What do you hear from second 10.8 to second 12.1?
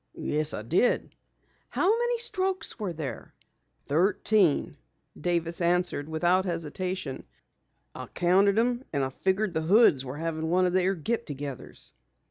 get togethers."